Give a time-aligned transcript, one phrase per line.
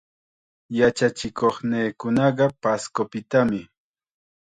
[0.77, 3.49] Yachachikuqniikunaqa Pascopitam.